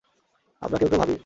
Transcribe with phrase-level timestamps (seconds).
[0.61, 1.15] আমরা কেউ কেউ ভাবি।